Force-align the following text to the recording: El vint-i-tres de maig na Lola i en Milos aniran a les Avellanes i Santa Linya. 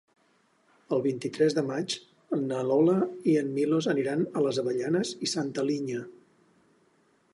El 0.95 1.01
vint-i-tres 1.07 1.55
de 1.57 1.63
maig 1.67 1.95
na 2.47 2.63
Lola 2.69 2.95
i 3.33 3.35
en 3.43 3.53
Milos 3.59 3.91
aniran 3.95 4.25
a 4.41 4.45
les 4.47 4.61
Avellanes 4.63 5.13
i 5.29 5.31
Santa 5.37 5.67
Linya. 5.69 6.01